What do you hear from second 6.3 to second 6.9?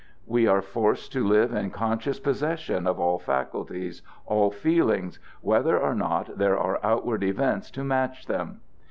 there are